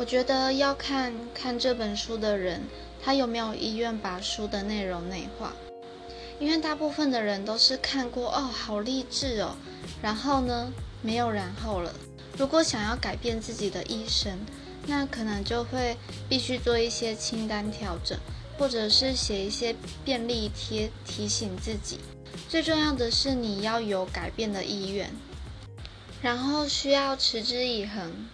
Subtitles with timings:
[0.00, 2.62] 我觉得要看看这本书的人
[3.04, 5.52] 他有没有意愿把书的内容内化。
[6.38, 9.54] 因为大部分的人都是看过哦好励志哦
[10.00, 11.92] 然后呢没有然后了。
[12.38, 14.38] 如果想要改变自己的一生
[14.86, 15.94] 那可能就会
[16.30, 18.18] 必须做一些清单调整
[18.56, 21.98] 或者是写一些便利贴提醒自己。
[22.48, 25.10] 最重要的是你要有改变的意愿
[26.22, 28.30] 然后需要持之以恒。